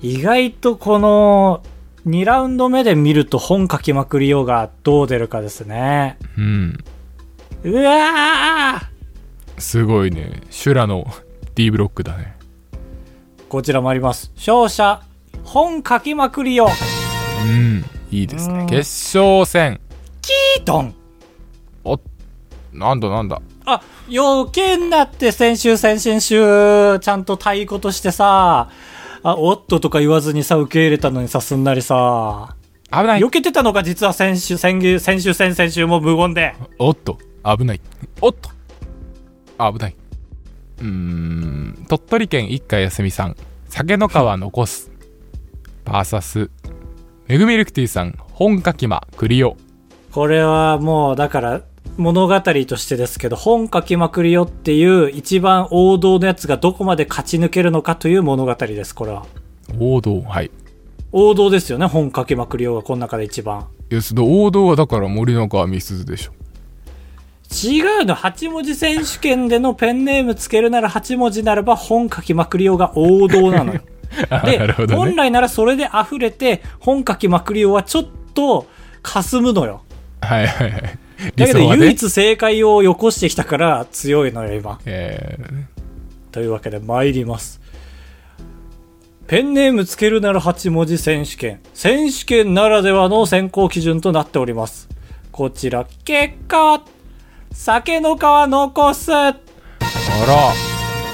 [0.02, 1.62] 意外とこの、
[2.06, 6.18] 2ラウンド目で見ると本書きまくりようがどう出るかですね。
[6.38, 6.78] うん。
[7.64, 9.62] うわー。
[9.62, 10.42] すごいね。
[10.50, 11.06] 修羅の
[11.56, 12.38] D ブロックだね。
[13.50, 14.32] こちらもあります。
[14.38, 15.02] 勝者、
[15.44, 16.70] 本書きまくりよ。
[17.46, 18.58] うんいいですうん。
[18.60, 18.78] ね決
[19.18, 19.82] 勝戦。
[20.22, 20.96] キートン。
[21.84, 22.00] お
[22.72, 23.42] なんだなんだ
[23.74, 28.70] あ、余計になって先週先々週、ちゃんと太鼓としてさ、
[29.24, 32.56] あ、おっととか言わずにさ、受け入れたのにさ、すんなりさ、
[32.92, 33.22] 危ない。
[33.22, 36.56] 避けてたのが実は先週、先週、先週、先々週も無言で。
[36.80, 37.18] おっと。
[37.44, 37.82] 危ない。
[38.22, 38.50] おっと。
[39.60, 39.96] 危ない。
[40.80, 41.86] うーん。
[41.88, 43.36] 鳥取県一家休みさん。
[43.68, 44.92] 酒の川残す。
[45.86, 46.50] VS
[47.28, 48.18] めぐみルクティさん。
[48.32, 49.56] 本書きまクリオ。
[50.12, 51.62] これはもう、だから、
[52.00, 59.26] 物語としてですけど、本書きまくりよっていう一番王道のやつがどこまで勝ち抜けるのかという物語です、これは。
[59.80, 60.50] 王道はい
[61.12, 63.68] 王道ですよね、本書きまくりよがこの中で一番。
[63.92, 66.32] いや王道はだから森の川みすずでしょ
[67.68, 73.82] 違うの、8文字選手権でのペンネームつけるなら8文字ならば本書きまくりよが王道なのよ。
[74.30, 78.68] あで、ね本来ならそれで溢れて、本書きまくりよはちょっと
[79.04, 79.82] 霞むのよ。
[80.22, 81.00] はいはいはい
[81.36, 84.80] だけど唯一正解をよこしてきたから強いのよ、今。
[84.86, 85.80] えー
[86.32, 87.60] というわけで参ります。
[89.26, 91.60] ペンネームつけるなら8文字選手権。
[91.74, 94.88] 選手権ならではの選考基準となっております。
[95.32, 96.84] こちら、結果、
[97.52, 99.12] 酒の皮残す。
[99.12, 99.36] あら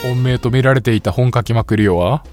[0.03, 2.25] 本命と見られていた本書きまくりよは？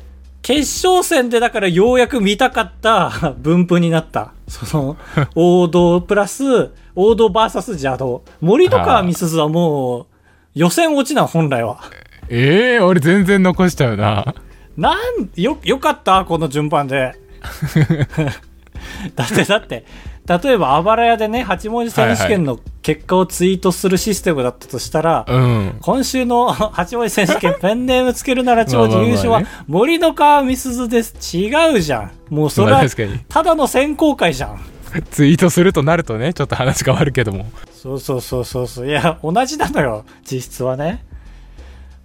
[0.42, 4.32] 決勝戦でだからようやく見たかった分布になった。
[4.48, 4.96] その、
[5.37, 8.22] 王道プラス、王道バーサス邪道。
[8.40, 10.07] 森とかミスズはもう、
[10.55, 11.81] 予選落ちな、本来は。
[12.28, 14.35] ええー、俺全然残しちゃうな
[14.76, 17.14] なん、よ、よかったこの順番で。
[19.14, 19.85] だって、だって、
[20.26, 25.78] 例えばあばら屋でね8文字選手権の結果をツイートするシステムだったとしたら、うん。
[25.81, 32.85] 今週の 8文字選手権 ペンネームつけるなら長寿優勝はまあ森の川美鈴です違うじゃんもうそれは。
[33.28, 34.61] ただの選考会じゃん
[35.11, 37.50] ツイートするとなるとね、ちょっと話変わるけども。
[37.72, 38.88] そうそうそうそうそう。
[38.88, 40.05] いや、同じなのよ。
[40.31, 41.05] 実質はね。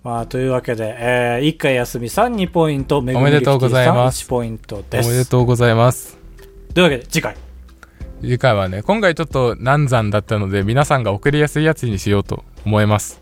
[0.04, 5.10] まあ、というわけで、えー、1回休みさん2ポイント、めぐみおめでとうございます1ポイントおです。
[5.10, 6.18] めでとうございます。
[6.74, 7.36] というわけで、次回。
[8.22, 13.20] 次回はね、今回ちょっと難産だったので、皆さんが送りやすいやつにしようと思います。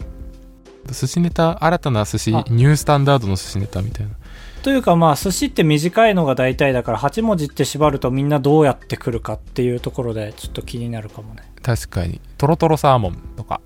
[0.92, 4.12] 寿司ネタ、新たな寿司あ、ニュースタンダードの寿司ネタみたいな。
[4.66, 11.44] というかまあ、寿司って短いのが大体だから、8文字って縛るとみんなどうやってくるかっていうところで、ちょっと気になるかもね。
[11.62, 12.20] 確かに。
[12.40, 13.62] トロトロサーモンとか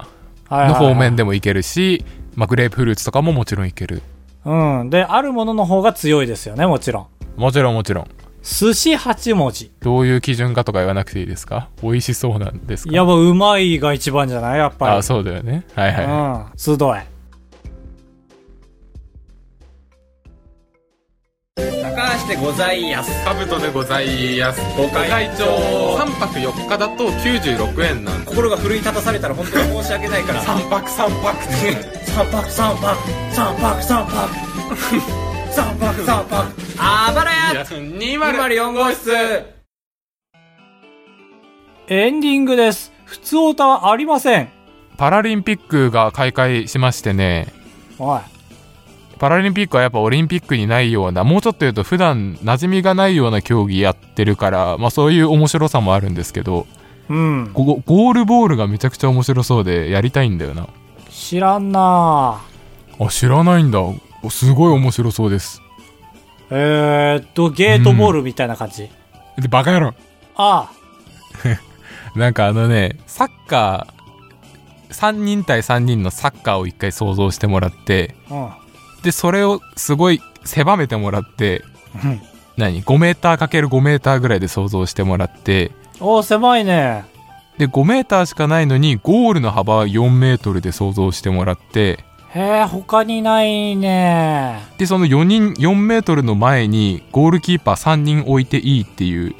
[0.49, 1.19] はいの方面で。
[1.19, 2.03] でもいけるし、
[2.35, 4.01] まあ、グレープフルーツとかももちろんいける。
[4.43, 4.89] うん。
[4.89, 7.07] で、あるものの方が強いですよね、もちろ
[7.37, 7.41] ん。
[7.41, 8.07] もちろんもちろん。
[8.43, 9.71] 寿司8文字。
[9.79, 11.69] どういう基準かとか言わなくていいですか？
[11.81, 12.91] 美味しそうなんですか？
[12.91, 14.57] いや、もう、うまいが一番じゃない？
[14.59, 14.97] やっぱり。
[14.97, 15.65] あそうだよね。
[15.75, 16.05] はいはい。
[16.05, 16.57] うん。
[16.57, 17.18] 集え。
[21.81, 23.25] 高橋でございやす。
[23.25, 24.61] カブトでございます。
[24.77, 25.45] ご会長。
[25.97, 30.41] 3泊4日だと96円なんで心が奮い立たされたら本当に申し訳ないから。
[30.43, 31.99] 3泊3泊って。
[32.05, 32.97] 三泊三泊。
[33.33, 34.29] 三泊三泊。
[35.51, 36.53] 三泊三泊。
[36.77, 37.63] あばらや。
[37.63, 39.11] 204号室。
[41.87, 42.93] エンディングです。
[43.05, 44.49] 普通オタはありません。
[44.97, 47.47] パラリンピックが開会しましてね、
[47.97, 48.19] おい。
[49.19, 56.65] パラリンピックはやっぱオリンピックにないような、もうちょっと言うと普段馴染みがないような競技やってるから、まあそういう面白さもあるんですけど、
[57.09, 57.51] うん。
[57.53, 60.67] ゴゴールボールがめちゃくちゃ面白そうでやりたいんだよな。
[61.09, 62.41] 知らんな
[62.99, 63.79] あ、知らないんだ。
[64.23, 65.61] おすごい面白そうです。
[66.49, 68.89] えーっと、ゲートボールみたいな感じ。
[69.37, 69.93] で、バカ野郎
[70.35, 70.69] あ
[72.15, 78.58] なんかあのね、サッカー、3人対3人のサッカーを一回想像してもらって、あ。
[79.03, 81.63] で、それをすごい狭めてもらって、
[82.03, 82.21] うん。
[82.57, 87.05] 何 ?5 メーター ×5 メーターぐらいで想像してもらって、おー、狭いね。
[87.57, 91.99] で、5メーターしかないのに、ゴールの幅は4メートルで想像してもらって、
[92.33, 94.59] へえ、他にないね。
[94.77, 99.35] で、その4人、4メートルの前に、ゴールキーパー3人置いていいっていう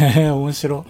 [0.00, 0.84] へえ、面白。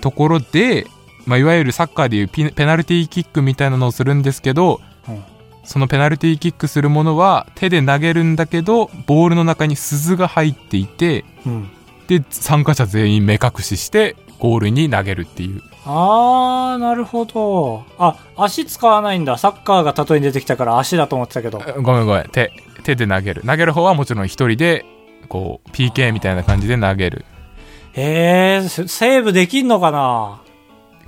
[0.00, 0.86] ところで、
[1.26, 5.24] まあ、いわゆるサッカーでいうピペナルティーキックみたいなのをするんですけど、うん
[5.66, 11.70] そのペナルティーキックするものは手で投げるんだけど、ボールの中に鈴が入っていて、うん。
[12.06, 15.62] で、参加者全員目隠しして、ゴールに投げるっていう。
[15.84, 17.84] あー、なるほど。
[17.98, 19.38] あ、足使わないんだ。
[19.38, 21.62] サッカーが例えに出てきたから足だと思ってたけど。
[21.66, 22.28] えごめんごめん。
[22.28, 22.52] 手、
[22.84, 23.42] 手で投げる。
[23.44, 24.84] 投げる方はもちろん一人で、
[25.28, 27.24] こう、PK みたいな感じで投げる。
[27.94, 30.40] へえ、セセーブできんのかな？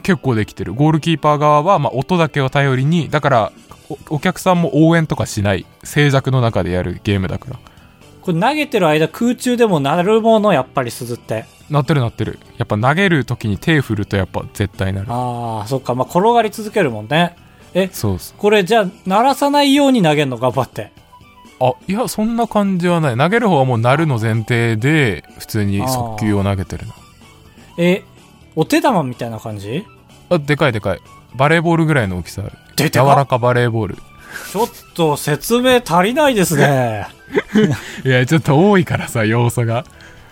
[0.03, 0.75] 結構できてる。
[0.75, 3.53] ゴールキーパー側は、まあ、音だけを頼りに、だから
[3.89, 5.67] お、お客さんも応援とかしない。
[5.85, 7.57] 静寂の中でやるゲームだから。
[8.23, 11.47] これ投げてる間空中でもなるものやっぱり鈴って。
[11.71, 12.39] なってるなってる。
[12.57, 15.07] やっぱ投げる時に手振るとやっぱ絶対なる。
[15.11, 15.95] あー、そっか。
[15.95, 17.37] まあ、転がり続けるもんね。
[17.75, 18.39] え、そうそう。
[18.39, 20.39] これじゃあ、鳴らさないように投げんの？
[20.39, 20.91] 頑張って。
[21.61, 23.17] あ、いや、そんな感じはない。
[23.17, 26.95] 投げる方はもう鳴るの前提で、普通に速球を投げてるな。
[27.77, 28.05] え、
[28.59, 29.87] お手玉みたいな感じ？
[30.31, 31.01] あ、でかいでかい。
[31.37, 32.53] バレーボールぐらいの大きさある。
[32.75, 33.97] で柔らかバレーボール。
[34.53, 37.07] ちょっと説明足りないですね。
[38.05, 39.85] いや、ちょっと多いからさ、要素が。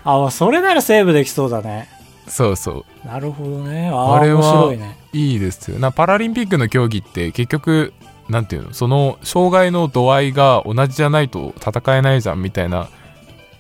[0.02, 1.88] あ、それならセーブできそうだね。
[2.26, 3.06] そうそう。
[3.06, 3.90] なるほどね。
[3.92, 4.98] ああ、あれは面白いね。
[5.12, 7.92] いいですよなパラリンピックの競技って結局
[8.28, 8.74] なんていうの？
[8.74, 12.88] その障害の度合いが同じじゃないと戦えないじゃんみたいな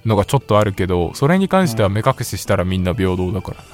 [0.04, 3.64] のがちょっとあるけどそれに関しては目隠ししたらみんな平等だからな、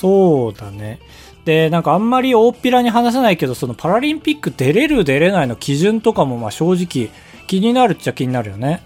[0.00, 0.98] そうだね。
[1.44, 7.10] で、なんかあんまり大っぴらに話さないけど、そのパラリンピック出れる出れないの基準とかもまあ正直
[7.46, 8.82] 気になるっちゃ気になるよね。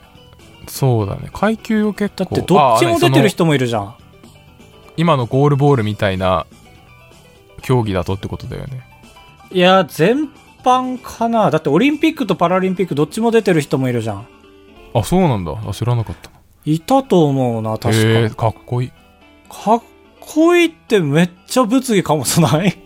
[0.66, 3.94] そうだね階級を結構だってどっちも出てる人もいるじゃん。
[4.96, 6.46] 今のゴールボールみたいな
[7.62, 8.86] 競技だとってことだよね
[9.52, 10.28] いや、全
[10.64, 11.50] 般かな。
[11.50, 14.26] だってオリンピックとパラリンピックどっちも出てる人もいるじゃん。
[14.94, 16.30] あそうなんだあ知らなかった
[16.64, 17.90] いたと思うな、確か。
[17.90, 18.92] へえかっこいい
[19.48, 19.82] かっ
[20.26, 22.76] こいいってめっちゃ物議かもしない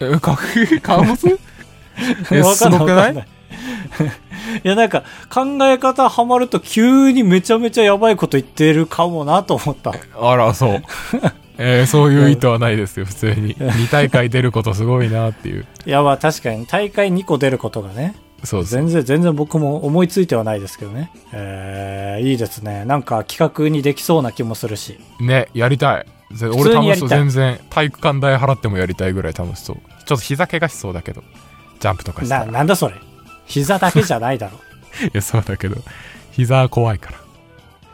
[0.00, 0.36] えか
[0.82, 3.12] かんないすごくない？
[3.14, 9.92] いいや、なんか、考え方ハマると急にめちゃめちゃやばいこと言ってるかもなと思った。
[10.20, 10.82] あら、そう。
[11.58, 13.56] えーそういう意図はないですよ、普通に。
[13.56, 15.64] 2大会出ることすごいなっていう。
[15.86, 18.14] いや、まあ確かに大会2個出ることがね、
[18.44, 18.72] そうです。
[18.74, 21.10] 全然、全然僕も思いついてはないですけどね。
[21.32, 22.84] えー、いいですね。
[22.84, 24.98] なんか企画にできそうな気もするし。
[25.18, 26.06] ね、やりたい。
[26.30, 29.76] 俺楽しそう全然体育館代払ってもやりたいぐらい楽しそう。
[29.76, 31.22] ちょっと膝怪我しそうだけど。
[31.80, 32.50] ジャンプとかしたなら。
[32.50, 32.94] いなんだそれ。
[33.46, 34.58] 膝だけじゃないだろ。
[35.12, 35.76] やそうだけど。
[36.32, 37.18] 膝怖いから。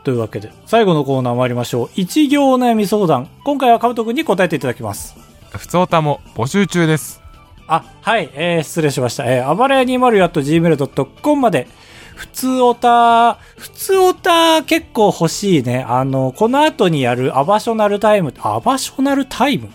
[0.03, 1.89] というわけで最後のコーナー参りましょう。
[1.95, 3.29] 一行お悩み相談。
[3.43, 5.15] 今回はかぶとくんに答えていただきます。
[5.51, 7.21] 普通おたも募集中です。
[7.67, 9.25] あはい、えー、失礼しました。
[9.25, 11.67] えー、あばらや 204.gmail.com まで、
[12.15, 15.83] 普通おた、普通おた結構欲しいね。
[15.87, 19.69] あの、この後にやるアバショナルタイム、アバショナルタイム？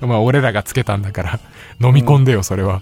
[0.06, 1.40] まあ俺らがつけたんだから。
[1.82, 2.80] 飲み込んでよそれは、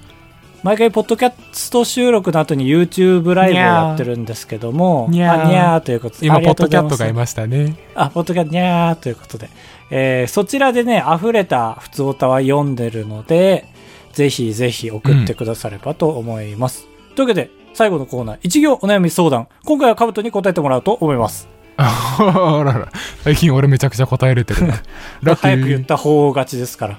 [0.62, 5.44] 毎回、ポッドキャスト収録の後に YouTube ライブをやってるんですけども、にゃー。
[5.46, 7.74] あにゃーということで、今ポッドキャットがいましたね。
[7.96, 9.48] あ、ポッドキャットにゃーということで、
[9.90, 13.66] えーそちらでね、溢れた普通歌は読んでるので、
[14.12, 16.86] ぜひぜひ送ってくださればと思います。
[17.16, 19.48] というわけで、最後のコーナー、一行お悩み相談。
[19.64, 21.48] 今回はカブトに答えてもらうと思います。
[21.78, 22.88] あらら
[23.24, 24.74] 最近俺めちゃくちゃ答えれてるな
[25.22, 26.98] ラ 早く言った方がちですから。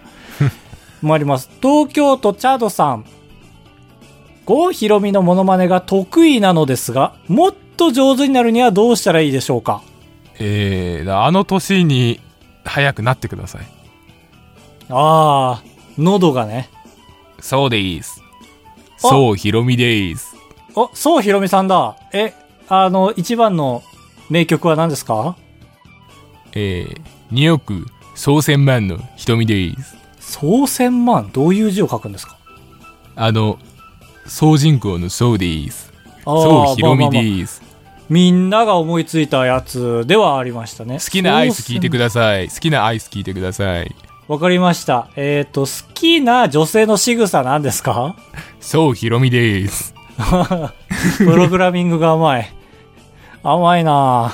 [1.02, 1.50] 参ります。
[1.62, 3.06] 東京都チャドさん。
[4.46, 9.82] 郷ひろみのモノマネが得意なのですが、もっと上手になるにはどうしたらいいでしょうか？
[10.40, 12.20] えー、あの年に
[12.66, 13.62] 早くなってください
[14.90, 16.70] あー、喉がね。
[17.40, 18.22] そうです
[19.04, 20.33] あそうひろみです
[20.76, 21.96] お、そうひろみさんだ。
[22.14, 22.34] え、
[22.68, 23.84] あの、一番の
[24.30, 25.36] 名曲は何ですか？
[26.54, 27.02] えー、
[27.32, 29.96] 2億総千万の瞳です。
[30.20, 31.30] 総千万？
[31.32, 32.38] どういう字を書くんですか？
[33.16, 33.60] あの
[34.28, 35.92] 総人口のそうです。
[36.26, 37.62] あーそうひろみまあまあまあです。
[38.10, 41.00] みんなが思いついたやつではありましたね。
[41.00, 42.50] 好きなアイス聞いてくだださい。
[42.50, 43.96] 好きなアイス聞いてください。
[44.28, 45.08] わかりました。
[45.16, 48.16] えっ、と、好きな女性の仕草なんですか？
[48.62, 49.94] そうひろみです
[51.18, 52.54] プログラミングが甘い。
[53.44, 54.34] 甘いな